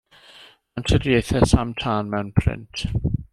Anturiaethau 0.77 1.45
Sam 1.51 1.75
Tân 1.75 2.09
mewn 2.15 2.33
print. 2.41 2.87